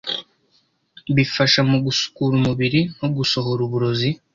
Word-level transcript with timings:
bifasha 1.15 1.59
mu 1.69 1.77
gusukura 1.85 2.33
umubiri 2.39 2.81
no 2.99 3.07
gusohora 3.15 3.61
uburozi 3.67 4.09